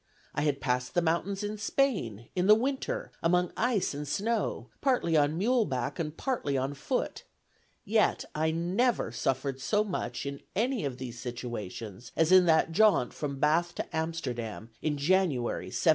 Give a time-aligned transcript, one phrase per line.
[0.33, 5.15] I had passed the mountains in Spain, in the winter, among ice and snow, partly
[5.15, 7.21] on mule back and partly on foot;
[7.85, 13.13] yet I never suffered so much in any of these situations as in that jaunt
[13.13, 15.89] from Bath to Amsterdam, in January, 1784.